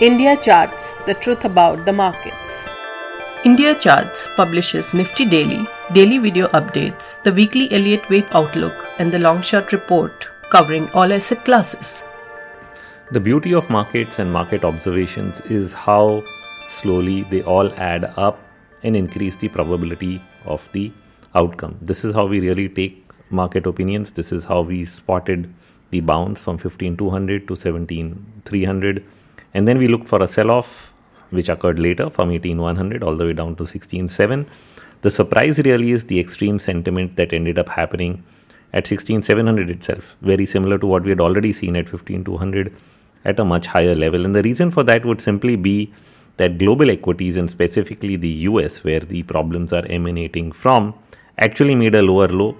[0.00, 2.68] India Charts The Truth About the Markets.
[3.44, 9.18] India Charts publishes Nifty Daily, daily video updates, the weekly Elliott Wave Outlook, and the
[9.18, 12.04] long Shot report covering all asset classes.
[13.10, 16.22] The beauty of markets and market observations is how
[16.68, 18.38] slowly they all add up
[18.84, 20.92] and increase the probability of the
[21.34, 21.76] outcome.
[21.82, 24.12] This is how we really take market opinions.
[24.12, 25.52] This is how we spotted
[25.90, 29.04] the bounce from 15200 to 17300
[29.54, 30.92] and then we look for a sell off
[31.30, 34.46] which occurred later from 18100 all the way down to 167
[35.02, 38.22] the surprise really is the extreme sentiment that ended up happening
[38.72, 42.74] at 16700 itself very similar to what we had already seen at 15200
[43.24, 45.92] at a much higher level and the reason for that would simply be
[46.38, 50.94] that global equities and specifically the US where the problems are emanating from
[51.36, 52.56] actually made a lower low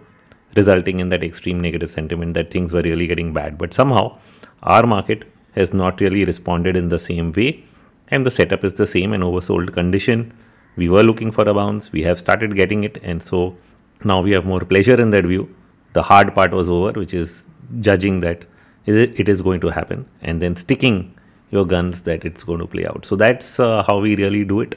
[0.57, 3.59] resulting in that extreme negative sentiment that things were really getting bad.
[3.59, 4.19] But somehow,
[4.62, 7.65] our market has not really responded in the same way,
[8.09, 10.33] and the setup is the same an oversold condition.
[10.77, 13.56] We were looking for a bounce, we have started getting it, and so
[14.05, 15.55] now we have more pleasure in that view.
[15.95, 17.47] The hard part was over, which is
[17.81, 18.45] judging that
[18.86, 21.14] it is going to happen and then sticking
[21.51, 23.05] your guns that it's going to play out.
[23.05, 24.77] So that's uh, how we really do it.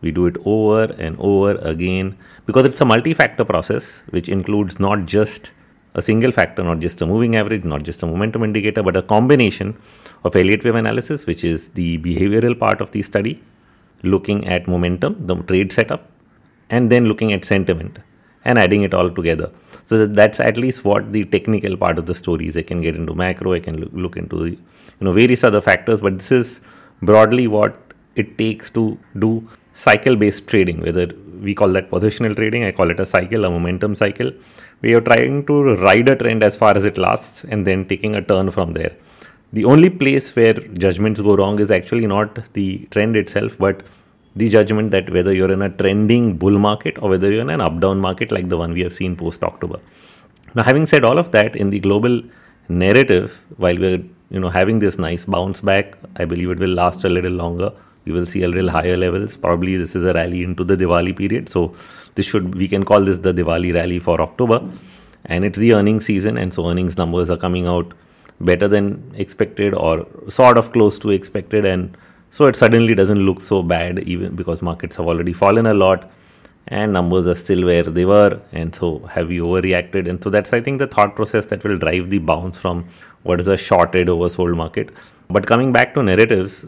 [0.00, 2.16] We do it over and over again
[2.46, 5.52] because it's a multi factor process, which includes not just
[5.94, 9.02] a single factor, not just a moving average, not just a momentum indicator, but a
[9.02, 9.76] combination
[10.24, 13.42] of Elliott wave analysis, which is the behavioral part of the study,
[14.02, 16.10] looking at momentum, the trade setup,
[16.70, 17.98] and then looking at sentiment
[18.44, 19.50] and adding it all together.
[19.84, 22.56] So that's at least what the technical part of the story is.
[22.56, 24.58] I can get into macro, I can look into the, you
[25.00, 26.60] know various other factors, but this is
[27.02, 27.78] broadly what
[28.14, 31.06] it takes to do cycle based trading, whether
[31.42, 34.30] we call that positional trading, I call it a cycle, a momentum cycle.
[34.80, 38.14] We are trying to ride a trend as far as it lasts and then taking
[38.14, 38.92] a turn from there.
[39.52, 43.82] The only place where judgments go wrong is actually not the trend itself, but
[44.34, 47.60] the judgment that whether you're in a trending bull market or whether you're in an
[47.60, 49.78] up down market like the one we have seen post October.
[50.54, 52.22] Now, having said all of that, in the global
[52.68, 57.04] narrative, while we're you know having this nice bounce back, I believe it will last
[57.04, 57.72] a little longer
[58.04, 59.36] you will see a little higher levels.
[59.36, 61.48] Probably this is a rally into the Diwali period.
[61.48, 61.74] So
[62.14, 64.68] this should we can call this the Diwali rally for October.
[65.24, 67.92] And it's the earnings season, and so earnings numbers are coming out
[68.40, 71.64] better than expected or sort of close to expected.
[71.64, 71.96] And
[72.30, 76.12] so it suddenly doesn't look so bad, even because markets have already fallen a lot
[76.68, 78.40] and numbers are still where they were.
[78.52, 80.08] And so have we overreacted?
[80.08, 82.86] And so that's, I think, the thought process that will drive the bounce from
[83.22, 84.90] what is a shorted, oversold market.
[85.28, 86.64] But coming back to narratives,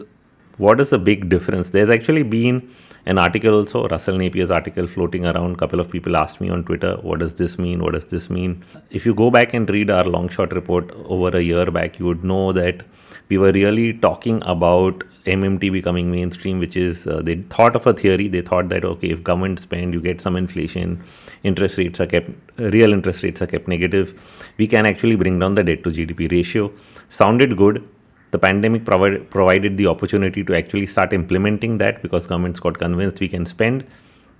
[0.57, 1.69] what is the big difference?
[1.69, 2.69] There's actually been
[3.05, 5.53] an article also, Russell Napier's article floating around.
[5.53, 7.83] A couple of people asked me on Twitter, what does this mean?
[7.83, 8.63] What does this mean?
[8.89, 12.05] If you go back and read our long shot report over a year back, you
[12.05, 12.83] would know that
[13.29, 17.93] we were really talking about MMT becoming mainstream, which is uh, they thought of a
[17.93, 18.27] theory.
[18.27, 21.03] They thought that okay, if government spend, you get some inflation,
[21.43, 24.13] interest rates are kept, real interest rates are kept negative.
[24.57, 26.71] We can actually bring down the debt to GDP ratio.
[27.09, 27.87] Sounded good
[28.35, 33.21] the pandemic provided provided the opportunity to actually start implementing that because governments got convinced
[33.25, 33.85] we can spend.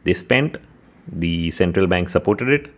[0.05, 0.57] They spent,
[1.25, 2.71] the central bank supported it,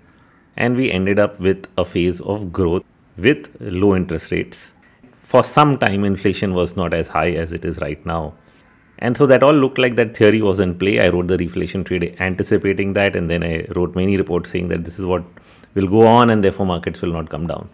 [0.56, 2.84] and we ended up with a phase of growth
[3.28, 4.74] with low interest rates.
[5.34, 8.36] For some time, inflation was not as high as it is right now.
[9.00, 10.94] And so that all looked like that theory was in play.
[11.00, 14.86] I wrote the reflation trade anticipating that, and then I wrote many reports saying that
[14.86, 15.26] this is what
[15.74, 17.70] will go on, and therefore markets will not come down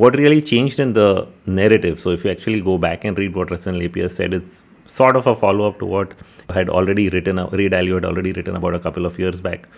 [0.00, 2.00] what really changed in the narrative.
[2.00, 5.26] So if you actually go back and read what Russell Napier said, it's sort of
[5.26, 6.14] a follow up to what
[6.48, 7.36] I had already written.
[7.36, 9.68] Ray Dalio had already written about a couple of years back,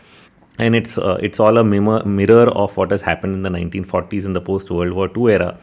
[0.58, 4.32] and it's uh, it's all a mirror of what has happened in the 1940s in
[4.32, 5.58] the post World War II era,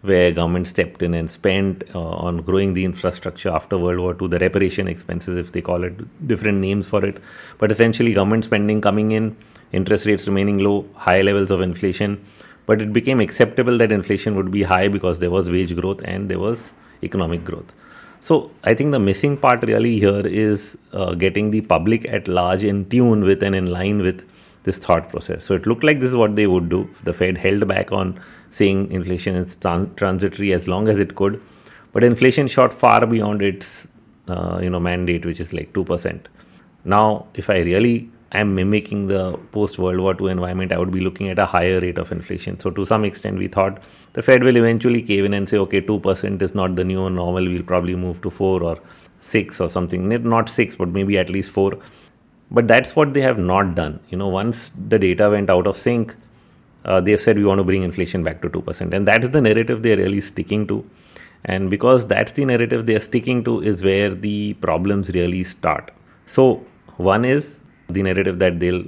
[0.00, 4.28] where government stepped in and spent uh, on growing the infrastructure after World War II,
[4.34, 6.04] the reparation expenses, if they call it
[6.34, 7.22] different names for it,
[7.58, 9.36] but essentially government spending coming in,
[9.72, 12.20] interest rates remaining low, high levels of inflation
[12.70, 16.28] but it became acceptable that inflation would be high because there was wage growth and
[16.32, 16.72] there was
[17.02, 17.72] economic growth.
[18.20, 22.62] So I think the missing part really here is uh, getting the public at large
[22.62, 24.22] in tune with and in line with
[24.64, 25.42] this thought process.
[25.44, 26.88] So it looked like this is what they would do.
[27.04, 28.20] The Fed held back on
[28.50, 31.40] saying inflation is tran- transitory as long as it could,
[31.92, 33.88] but inflation shot far beyond its
[34.28, 36.28] uh, you know mandate, which is like two percent.
[36.84, 41.00] Now, if I really am mimicking the post World War II environment, I would be
[41.00, 42.58] looking at a higher rate of inflation.
[42.60, 43.82] So, to some extent, we thought
[44.12, 47.44] the Fed will eventually cave in and say, okay, 2% is not the new normal.
[47.44, 48.78] We'll probably move to 4 or
[49.20, 50.08] 6 or something.
[50.08, 51.78] Not 6, but maybe at least 4.
[52.50, 54.00] But that's what they have not done.
[54.08, 56.14] You know, once the data went out of sync,
[56.84, 58.92] uh, they've said we want to bring inflation back to 2%.
[58.92, 60.84] And that is the narrative they're really sticking to.
[61.44, 65.90] And because that's the narrative they are sticking to, is where the problems really start.
[66.26, 66.64] So,
[66.96, 67.59] one is
[67.94, 68.84] the narrative that they'll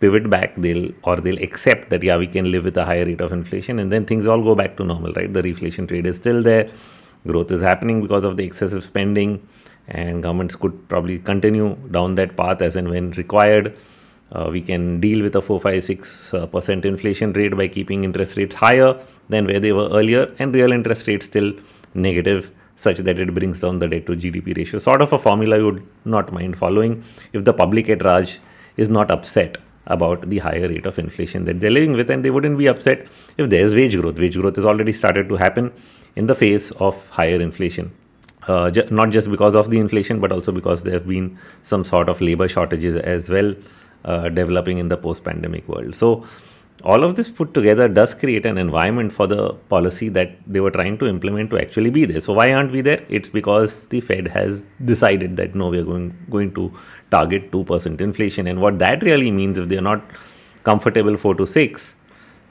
[0.00, 3.20] pivot back they'll or they'll accept that yeah we can live with a higher rate
[3.20, 5.32] of inflation and then things all go back to normal right?
[5.32, 6.68] The reflation trade is still there.
[7.26, 9.46] Growth is happening because of the excessive spending
[9.88, 13.76] and governments could probably continue down that path as and when required.
[14.32, 18.04] Uh, we can deal with a 4 5 6 uh, percent inflation rate by keeping
[18.04, 21.52] interest rates higher than where they were earlier and real interest rates still
[21.94, 25.56] negative such that it brings down the debt to gdp ratio sort of a formula
[25.56, 27.02] you would not mind following
[27.32, 28.38] if the public at large
[28.76, 29.56] is not upset
[29.86, 33.06] about the higher rate of inflation that they're living with, and they wouldn't be upset
[33.38, 34.18] if there's wage growth.
[34.18, 35.72] Wage growth has already started to happen
[36.16, 37.92] in the face of higher inflation.
[38.48, 41.84] Uh, ju- not just because of the inflation, but also because there have been some
[41.84, 43.54] sort of labor shortages as well
[44.04, 45.94] uh, developing in the post pandemic world.
[45.94, 46.26] So,
[46.84, 50.70] all of this put together does create an environment for the policy that they were
[50.70, 52.20] trying to implement to actually be there.
[52.20, 53.04] So why aren't we there?
[53.08, 56.72] It's because the Fed has decided that no, we are going going to
[57.10, 60.02] target two percent inflation, and what that really means if they are not
[60.64, 61.94] comfortable four to six.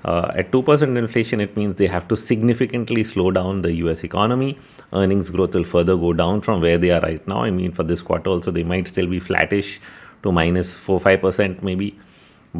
[0.04, 4.56] Uh, at 2% inflation, it means they have to significantly slow down the US economy.
[4.94, 7.42] Earnings growth will further go down from where they are right now.
[7.42, 9.81] I mean, for this quarter, also, they might still be flattish
[10.22, 11.98] to minus 4 5% maybe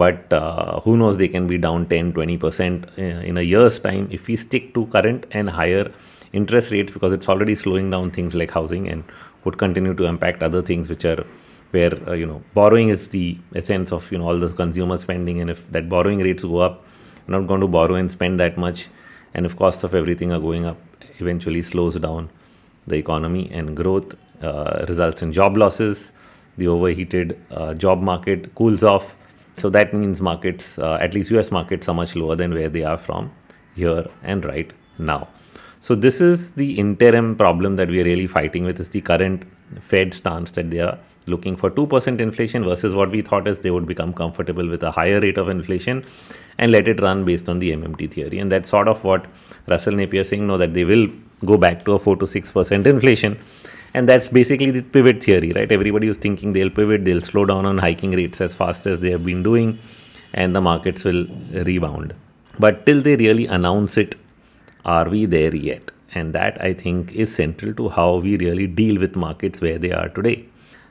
[0.04, 4.08] but uh, who knows they can be down 10 20% uh, in a year's time
[4.12, 5.92] if we stick to current and higher
[6.34, 9.04] interest rates because it's already slowing down things like housing and
[9.46, 11.26] would continue to impact other things which are
[11.72, 15.42] where uh, you know borrowing is the essence of you know all the consumer spending.
[15.42, 16.84] And if that borrowing rates go up
[17.28, 18.88] you're not going to borrow and spend that much.
[19.34, 20.78] And if costs of everything are going up
[21.20, 22.30] eventually slows down
[22.88, 26.12] the economy and growth uh, results in job losses.
[26.58, 29.18] The overheated uh, job market cools off
[29.58, 32.84] so that means markets, uh, at least US markets, are much lower than where they
[32.84, 33.32] are from
[33.76, 35.28] here and right now.
[35.80, 39.44] So this is the interim problem that we are really fighting with is the current
[39.80, 40.98] Fed stance that they are
[41.28, 44.92] looking for 2% inflation versus what we thought is they would become comfortable with a
[44.92, 46.04] higher rate of inflation
[46.58, 48.40] and let it run based on the MMT theory.
[48.40, 49.26] And that's sort of what
[49.68, 51.08] Russell Napier is saying now that they will
[51.44, 53.40] go back to a 4 to 6% inflation
[53.96, 55.72] and that's basically the pivot theory right?
[55.72, 59.12] Everybody was thinking they'll pivot they'll slow down on hiking rates as fast as they
[59.12, 59.80] have been doing
[60.34, 61.26] and the markets will
[61.70, 62.14] rebound.
[62.60, 64.16] But till they really announce it
[64.84, 65.92] are we there yet?
[66.14, 69.94] And that i think is central to how we really deal with markets where they
[70.02, 70.38] are today.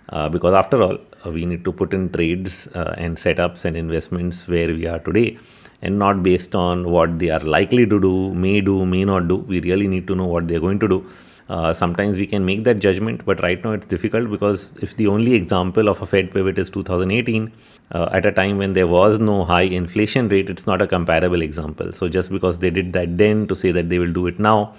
[0.09, 0.97] Uh, because after all
[1.27, 4.99] uh, we need to put in trades uh, and setups and investments where we are
[5.11, 5.39] today
[5.83, 9.37] and not based on what they are likely to do may do may not do.
[9.37, 11.07] We really need to know what they're going to do
[11.49, 15.07] uh, sometimes we can make that judgment, but right now it's difficult because if the
[15.07, 17.53] only example of a Fed pivot is 2018,
[17.93, 21.43] uh, at a time when there was no high inflation rate, it's not a comparable
[21.43, 21.93] example.
[21.93, 24.75] So just because they did that then to say that they will do it now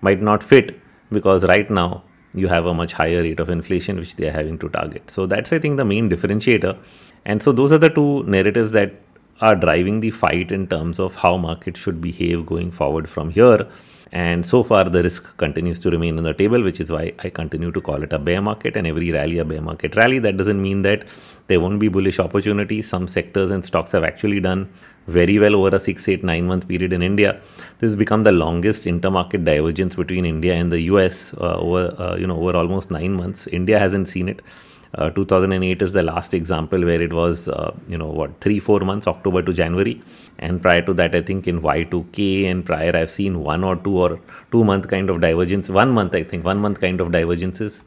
[0.00, 0.80] might not fit
[1.10, 2.02] because right now
[2.34, 5.10] you have a much higher rate of inflation which they are having to target.
[5.10, 6.76] So that's, I think, the main differentiator.
[7.24, 8.94] And so those are the two narratives that
[9.40, 13.68] are driving the fight in terms of how markets should behave going forward from here.
[14.12, 17.30] And so far, the risk continues to remain on the table, which is why I
[17.30, 18.76] continue to call it a bear market.
[18.76, 20.18] And every rally, a bear market rally.
[20.18, 21.06] That doesn't mean that
[21.48, 22.88] there won't be bullish opportunities.
[22.88, 24.70] Some sectors and stocks have actually done
[25.06, 27.40] very well over a six, eight, nine month period in India.
[27.78, 32.16] This has become the longest intermarket divergence between India and the US uh, over, uh,
[32.16, 33.46] you know, over almost nine months.
[33.46, 34.40] India hasn't seen it.
[34.94, 38.80] Uh, 2008 is the last example where it was, uh, you know, what, three, four
[38.80, 40.00] months, October to January.
[40.38, 43.98] And prior to that, I think in Y2K and prior, I've seen one or two
[43.98, 45.68] or two month kind of divergence.
[45.68, 47.84] One month, I think, one month kind of divergences.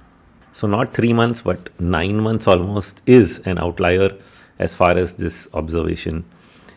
[0.53, 4.11] So, not three months, but nine months almost is an outlier
[4.59, 6.25] as far as this observation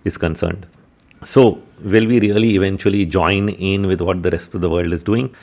[0.05, 0.67] is concerned.
[1.23, 5.03] So, will we really eventually join in with what the rest of the world is
[5.03, 5.35] doing?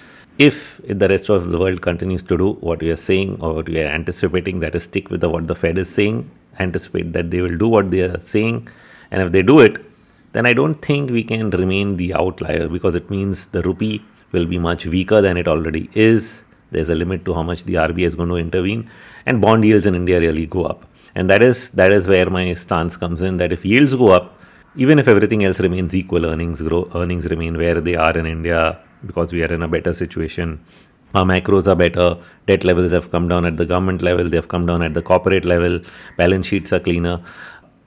[0.48, 3.67] If the rest of the world continues to do what we are saying or what
[3.69, 6.29] we are anticipating, that is, stick with the, what the Fed is saying,
[6.60, 8.67] anticipate that they will do what they are saying,
[9.12, 9.77] and if they do it,
[10.33, 14.45] then I don't think we can remain the outlier because it means the rupee will
[14.45, 16.43] be much weaker than it already is.
[16.71, 18.89] There's a limit to how much the RBI is going to intervene,
[19.25, 20.86] and bond yields in India really go up.
[21.13, 23.38] And that is that is where my stance comes in.
[23.38, 24.39] That if yields go up,
[24.75, 28.79] even if everything else remains equal, earnings grow, earnings remain where they are in India
[29.05, 30.63] because we are in a better situation.
[31.13, 32.17] Our macros are better.
[32.48, 34.29] Debt levels have come down at the government level.
[34.29, 35.81] They have come down at the corporate level.
[36.17, 37.22] Balance sheets are cleaner.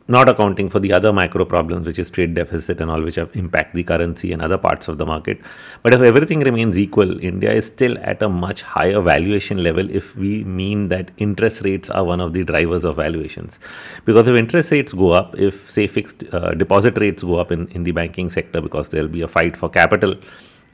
[0.06, 3.34] Not accounting for the other macro problems, which is trade deficit and all, which have
[3.34, 5.40] impact the currency and other parts of the market.
[5.82, 10.14] But if everything remains equal, India is still at a much higher valuation level if
[10.14, 13.58] we mean that interest rates are one of the drivers of valuations.
[14.04, 17.68] Because if interest rates go up, if say fixed uh, deposit rates go up in,
[17.68, 20.16] in the banking sector because there'll be a fight for capital,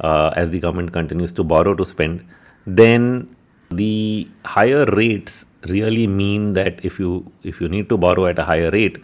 [0.01, 2.27] uh, as the government continues to borrow to spend,
[2.67, 3.37] then
[3.71, 8.45] the higher rates really mean that if you if you need to borrow at a
[8.45, 8.99] higher rate,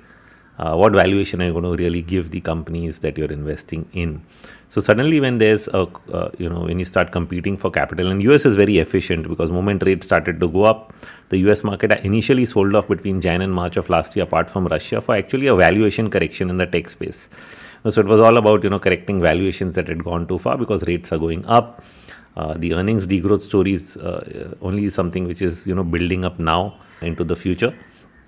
[0.58, 4.22] uh, what valuation are you going to really give the companies that you're investing in?
[4.68, 8.22] So suddenly, when there's a uh, you know when you start competing for capital, and
[8.22, 10.92] US is very efficient because moment rates started to go up,
[11.28, 14.66] the US market initially sold off between Jan and March of last year, apart from
[14.66, 17.28] Russia, for actually a valuation correction in the tech space.
[17.90, 20.86] So it was all about you know correcting valuations that had gone too far because
[20.86, 21.82] rates are going up.
[22.36, 26.38] Uh, the earnings degrowth story is uh, only something which is you know building up
[26.38, 27.74] now into the future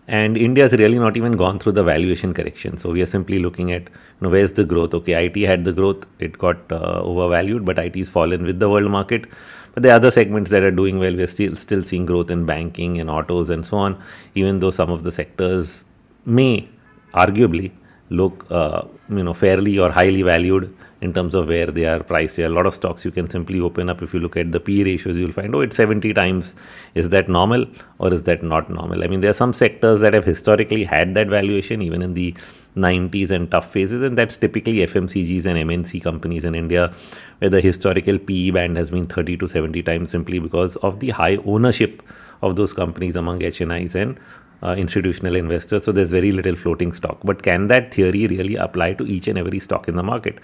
[0.09, 2.79] and India has really not even gone through the valuation correction.
[2.79, 4.95] So we are simply looking at you know, where's the growth.
[4.95, 8.71] Okay, IT had the growth, it got uh, overvalued, but IT has fallen with the
[8.71, 9.27] world market.
[9.75, 11.15] But the other segments that are doing well.
[11.15, 14.03] We're still still seeing growth in banking and autos and so on.
[14.35, 15.85] Even though some of the sectors
[16.25, 16.69] may
[17.13, 17.73] arguably
[18.11, 22.37] look uh, you know fairly or highly valued in terms of where they are priced.
[22.37, 24.03] There are a lot of stocks you can simply open up.
[24.03, 26.57] If you look at the PE ratios, you'll find, oh, it's 70 times.
[26.95, 27.67] Is that normal
[27.99, 29.05] or is that not normal?
[29.05, 32.35] I mean, there are some sectors that have historically had that valuation, even in the
[32.77, 36.93] 90s and tough phases, and that's typically FMCGs and MNC companies in India,
[37.39, 41.11] where the historical PE band has been 30 to 70 times simply because of the
[41.11, 42.03] high ownership
[42.43, 44.19] of those companies among HNIs and
[44.63, 45.85] uh, institutional investors.
[45.85, 47.19] So there's very little floating stock.
[47.25, 50.39] But can that theory really apply to each and every stock in the market?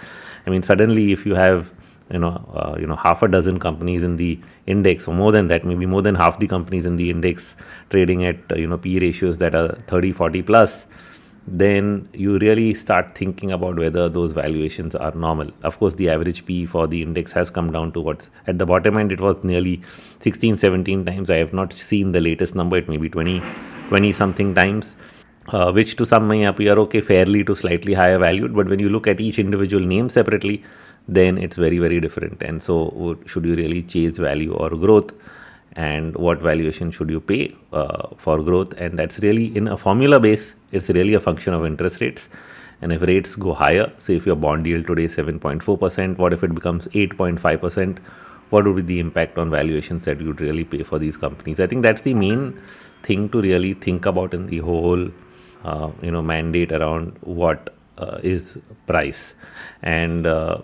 [0.47, 1.73] I mean, suddenly if you have
[2.13, 5.49] you know uh, you know half a dozen companies in the index or more than
[5.49, 7.57] that maybe more than half the companies in the index
[7.91, 10.87] trading at uh, you know p ratios that are 30 40 plus
[11.47, 15.51] then you really start thinking about whether those valuations are normal.
[15.63, 18.67] Of course, the average PE for the index has come down to what's at the
[18.67, 19.83] bottom end, it was nearly
[20.21, 21.31] 16, 17 times.
[21.31, 23.43] I have not seen the latest number, it may be 20,
[23.89, 24.97] 20 something times,
[25.49, 28.55] uh, which to some may appear okay, fairly to slightly higher valued.
[28.55, 30.63] But when you look at each individual name separately,
[31.07, 32.43] then it's very, very different.
[32.43, 35.13] And so, should you really chase value or growth?
[35.77, 38.75] And what valuation should you pay uh, for growth?
[38.79, 42.29] And that's really in a formula base, it's really a function of interest rates.
[42.83, 46.43] And if rates go higher, say if your bond yield today is 7.4%, what if
[46.43, 47.99] it becomes 8.5%?
[48.51, 51.61] What would be the impact on valuations that you'd really pay for these companies?
[51.61, 52.61] I think that's the main
[53.03, 55.09] thing to really think about in the whole
[55.65, 59.35] uh, you know mandate around what uh, is price
[59.83, 60.59] and uh,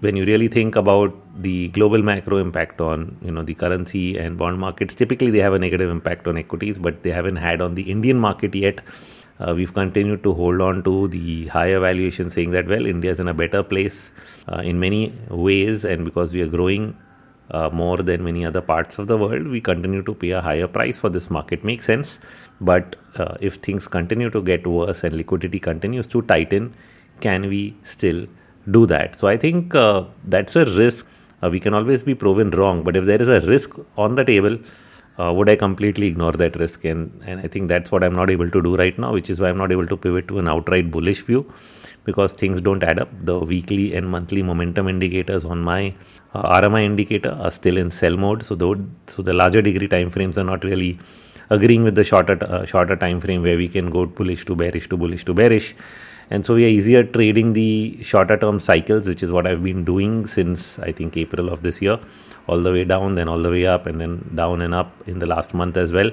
[0.00, 4.36] when you really think about the global macro impact on you know the currency and
[4.36, 7.74] bond markets typically they have a negative impact on equities but they haven't had on
[7.74, 8.80] the indian market yet
[9.42, 13.20] uh, we've continued to hold on to the higher valuation saying that well india is
[13.24, 14.12] in a better place
[14.50, 15.02] uh, in many
[15.46, 16.94] ways and because we are growing
[17.52, 20.66] uh, more than many other parts of the world, we continue to pay a higher
[20.66, 21.64] price for this market.
[21.64, 22.18] Makes sense.
[22.60, 26.74] But uh, if things continue to get worse and liquidity continues to tighten,
[27.20, 28.26] can we still
[28.70, 29.16] do that?
[29.16, 31.06] So I think uh, that's a risk.
[31.42, 34.24] Uh, we can always be proven wrong, but if there is a risk on the
[34.24, 34.58] table,
[35.18, 36.84] uh, would I completely ignore that risk?
[36.84, 39.40] And and I think that's what I'm not able to do right now, which is
[39.40, 41.52] why I'm not able to pivot to an outright bullish view
[42.04, 43.10] because things don't add up.
[43.24, 45.94] The weekly and monthly momentum indicators on my
[46.34, 48.44] uh, RMI indicator are still in sell mode.
[48.44, 50.98] So the so the larger degree time frames are not really
[51.50, 54.88] agreeing with the shorter uh, shorter time frame where we can go bullish to bearish
[54.88, 55.74] to bullish to bearish.
[56.30, 59.84] And so we are easier trading the shorter term cycles, which is what I've been
[59.84, 61.98] doing since I think April of this year,
[62.46, 65.18] all the way down, then all the way up, and then down and up in
[65.18, 66.10] the last month as well.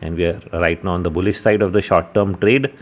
[0.00, 2.72] And we are right now on the bullish side of the short term trade.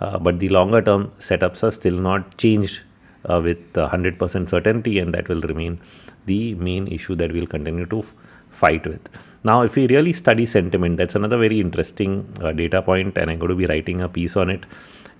[0.00, 2.82] Uh, but the longer term setups are still not changed
[3.26, 5.80] uh, with 100% certainty, and that will remain
[6.26, 8.14] the main issue that we'll continue to f-
[8.50, 9.08] fight with.
[9.44, 13.38] Now, if we really study sentiment, that's another very interesting uh, data point, and I'm
[13.38, 14.64] going to be writing a piece on it.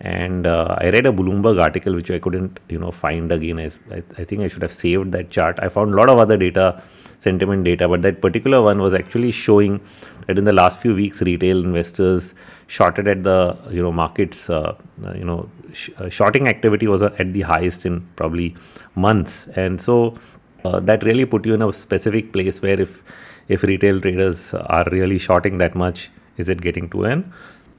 [0.00, 3.58] And uh, I read a Bloomberg article which I couldn't, you know, find again.
[3.58, 3.70] I,
[4.18, 5.58] I think I should have saved that chart.
[5.62, 6.82] I found a lot of other data,
[7.18, 9.80] sentiment data, but that particular one was actually showing
[10.26, 12.34] that in the last few weeks, retail investors
[12.66, 14.50] shorted at the, you know, markets.
[14.50, 14.76] Uh,
[15.14, 18.54] you know, sh- uh, shorting activity was at the highest in probably
[18.94, 20.16] months, and so
[20.64, 23.02] uh, that really put you in a specific place where if
[23.48, 27.32] if retail traders are really shorting that much, is it getting to an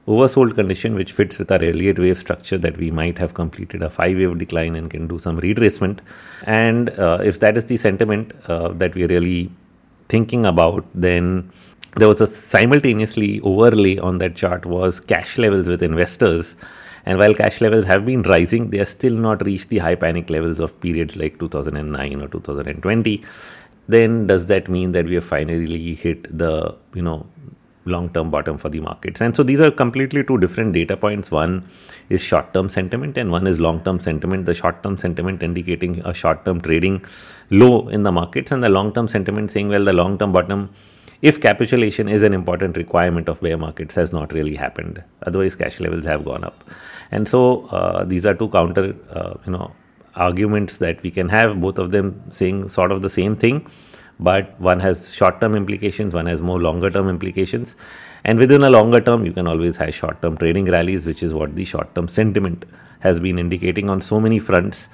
[0.06, 3.90] oversold condition which fits with our Elliott wave structure that we might have completed a
[3.90, 5.98] five wave decline and can do some retracement.
[6.44, 9.50] And uh, if that is the sentiment uh, that we're really
[10.08, 11.50] thinking about, then
[11.96, 16.56] there was a simultaneously overlay on that chart was cash levels with investors
[17.06, 20.28] and while cash levels have been rising, they are still not reached the high panic
[20.28, 23.22] levels of periods like 2009 or 2020.
[23.86, 27.24] Then does that mean that we have finally hit the you know
[27.86, 29.20] long term bottom for the markets.
[29.20, 31.30] And so these are completely two different data points.
[31.30, 31.68] One
[32.08, 34.46] is short term sentiment, and one is long term sentiment.
[34.46, 37.04] The short term sentiment indicating a short term trading
[37.50, 40.70] low in the markets, and the long term sentiment saying, well, the long term bottom.
[41.22, 45.02] If capitulation is an important requirement of bear markets, has not really happened.
[45.22, 46.62] Otherwise, cash levels have gone up,
[47.10, 49.72] and so uh, these are two counter, uh, you know,
[50.14, 51.58] arguments that we can have.
[51.60, 53.66] Both of them saying sort of the same thing
[54.18, 57.76] but one has short term implications, one has more longer term implications.
[58.24, 61.34] And within a longer term, you can always have short term trading rallies, which is
[61.34, 62.64] what the short term sentiment
[63.00, 64.88] has been indicating on so many fronts.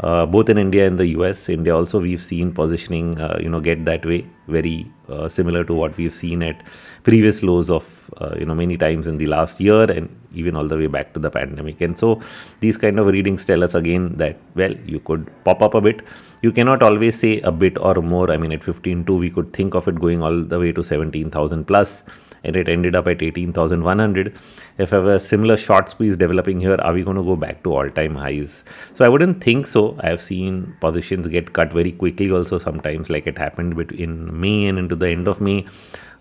[0.00, 1.48] Uh, both in India and the US.
[1.48, 5.74] India also we've seen positioning, uh, you know, get that way, very uh, similar to
[5.74, 6.62] what we've seen at
[7.02, 10.68] previous lows of, uh, you know, many times in the last year and even all
[10.68, 11.80] the way back to the pandemic.
[11.80, 12.20] And so
[12.60, 16.02] these kind of readings tell us again that well, you could pop up a bit.
[16.40, 18.30] You cannot always say a bit or more.
[18.30, 21.64] I mean, at 15.2, we could think of it going all the way to 17,000
[21.64, 22.04] plus
[22.44, 24.38] and it ended up at 18,100.
[24.78, 27.64] If I have a similar short squeeze developing here, are we going to go back
[27.64, 28.64] to all time highs?
[28.94, 29.96] So I wouldn't think so.
[30.00, 34.66] I have seen positions get cut very quickly also sometimes, like it happened between May
[34.66, 35.66] and into the end of May.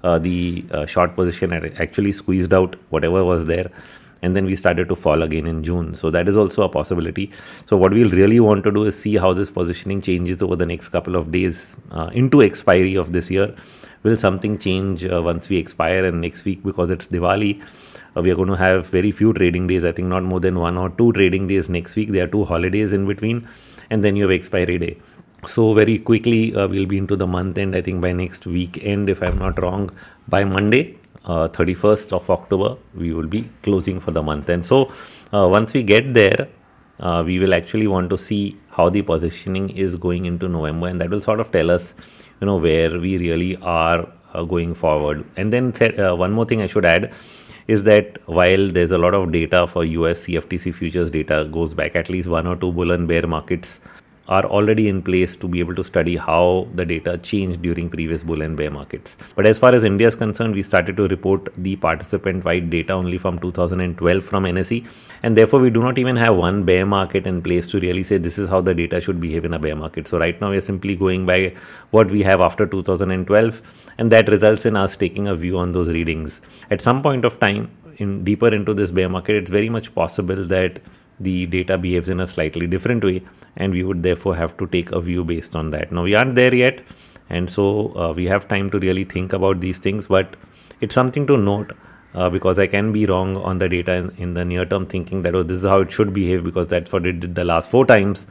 [0.04, 3.72] Uh, the uh, short position had actually squeezed out whatever was there
[4.22, 5.96] and then we started to fall again in June.
[5.96, 7.32] So that is also a possibility.
[7.66, 10.66] So what we'll really want to do is see how this positioning changes over the
[10.66, 13.54] next couple of days uh, into expiry of this year
[14.04, 17.64] will something change uh, once we expire and next week because it's Diwali?
[18.16, 19.86] Uh, we are going to have very few trading days.
[19.86, 22.12] I think not more than one or two trading days next week.
[22.12, 23.48] There are two holidays in between,
[23.90, 24.98] and then you have expiry day.
[25.46, 27.76] So very quickly uh, we'll be into the month end.
[27.76, 29.92] I think by next weekend, if I'm not wrong,
[30.28, 30.98] by Monday,
[31.28, 34.50] uh, 31st of October, we will be closing for the month.
[34.50, 34.92] And so
[35.34, 36.48] uh, once we get there,
[37.00, 41.00] uh, we will actually want to see how the positioning is going into November, and
[41.00, 41.94] that will sort of tell us,
[42.42, 45.26] you know, where we really are uh, going forward.
[45.36, 47.14] And then th- uh, one more thing I should add
[47.68, 51.96] is that while there's a lot of data for US CFTC futures data goes back
[51.96, 53.82] at least one or two bull and bear markets
[54.28, 58.24] are already in place to be able to study how the data changed during previous
[58.24, 59.18] bull and bear markets.
[59.36, 62.94] But as far as India is concerned, we started to report the participant wide data
[62.94, 64.86] only from 2012 from NSE,
[65.24, 68.18] and therefore we do not even have one bear market in place to really say
[68.18, 70.08] this is how the data should behave in a bear market.
[70.08, 71.54] So right now we are simply going by
[71.92, 73.62] what we have after 2012,
[73.98, 76.42] and that results in us taking a view on those readings.
[76.70, 80.46] At some point of time, in deeper into this bear market, it's very much possible
[80.46, 80.80] that
[81.20, 83.22] the data behaves in a slightly different way
[83.56, 86.36] and we would therefore have to take a view based on that now we aren't
[86.36, 86.82] there yet
[87.30, 90.36] and so uh, we have time to really think about these things but
[90.80, 91.74] it's something to note
[92.14, 95.22] uh, because I can be wrong on the data in, in, the near term, thinking
[95.24, 97.70] that oh, this is how it should behave because that's what it did the last
[97.70, 98.26] four times.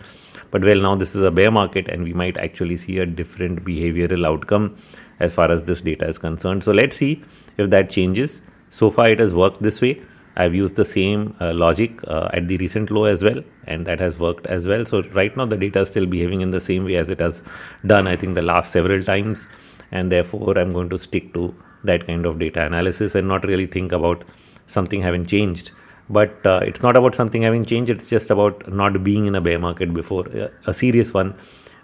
[0.51, 3.65] But well, now this is a bear market, and we might actually see a different
[3.65, 4.77] behavioral outcome
[5.21, 6.65] as far as this data is concerned.
[6.65, 7.23] So let's see
[7.59, 8.41] if that changes.
[8.71, 10.01] So far, it has worked this way.
[10.37, 14.01] I've used the same uh, logic uh, at the recent low as well, and that
[14.01, 14.85] has worked as well.
[14.85, 17.43] So right now the data is still behaving in the same way as it has
[17.87, 19.47] done, I think, the last several times,
[19.91, 23.67] and therefore I'm going to stick to that kind of data analysis and not really
[23.67, 24.25] think about
[24.67, 25.71] something having changed.
[26.11, 29.41] But uh, it's not about something having changed; it's just about not being in a
[29.41, 31.35] bear market before, uh, a serious one,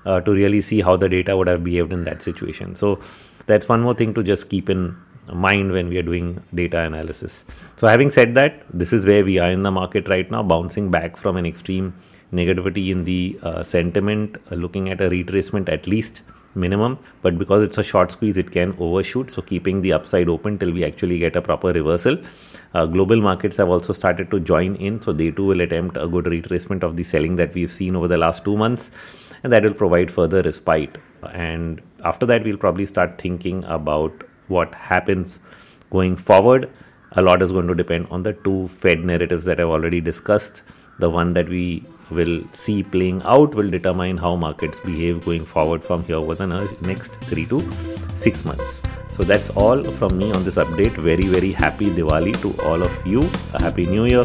[0.04, 2.74] uh, to really see how the data would have behaved in that situation.
[2.74, 3.00] So
[3.46, 4.96] that's one more thing to just keep in
[5.32, 7.44] mind when we are doing data analysis.
[7.76, 10.90] So, having said that, this is where we are in the market right now, bouncing
[10.90, 11.94] back from an extreme
[12.32, 16.22] negativity in the uh, sentiment, uh, looking at a retracement at least
[16.54, 16.98] minimum.
[17.22, 19.30] But because it's a short squeeze, it can overshoot.
[19.30, 22.18] So, keeping the upside open till we actually get a proper reversal.
[22.74, 26.08] Uh, global markets have also started to join in, so they too will attempt a
[26.08, 28.90] good retracement of the selling that we've seen over the last two months,
[29.42, 30.96] and that will provide further respite.
[31.32, 34.24] And after that, we'll probably start thinking about
[34.56, 35.40] what happens
[35.90, 36.70] going forward.
[37.12, 40.62] A lot is going to depend on the two Fed narratives that I've already discussed.
[40.98, 45.84] The one that we will see playing out will determine how markets behave going forward
[45.84, 46.46] from here over the
[46.82, 47.60] next three to
[48.14, 48.80] six months.
[49.10, 50.92] So that's all from me on this update.
[50.92, 53.30] Very, very happy Diwali to all of you.
[53.54, 54.24] A happy new year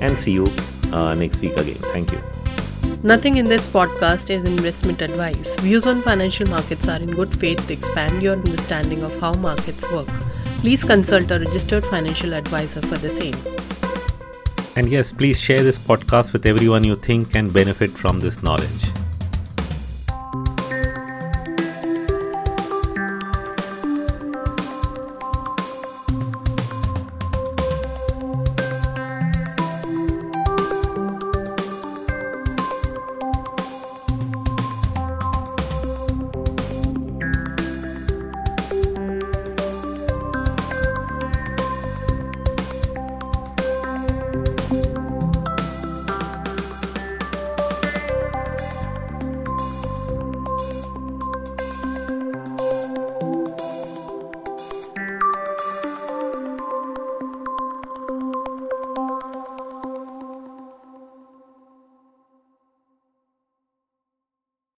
[0.00, 0.46] and see you
[0.92, 1.80] uh, next week again.
[1.94, 2.45] Thank you.
[3.06, 5.54] Nothing in this podcast is investment advice.
[5.60, 9.88] Views on financial markets are in good faith to expand your understanding of how markets
[9.92, 10.08] work.
[10.58, 13.36] Please consult a registered financial advisor for the same.
[14.74, 19.05] And yes, please share this podcast with everyone you think can benefit from this knowledge.